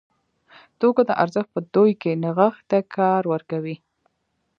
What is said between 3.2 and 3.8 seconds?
ورکوي.